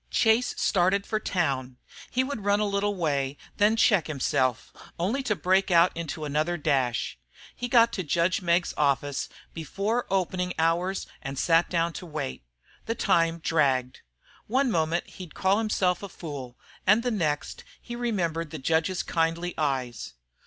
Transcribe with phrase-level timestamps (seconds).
[0.09, 1.77] Chase started for town.
[2.09, 6.57] He would run a little way, then check himself, only to break out into another
[6.57, 7.19] dash.
[7.55, 12.43] He got to judge Meggs's office before opening hours and sat down to wait.
[12.87, 14.01] The time dragged.
[14.47, 16.57] One moment he would call himself a fool
[16.87, 20.15] and the next he remembered the judge's kindly eyes.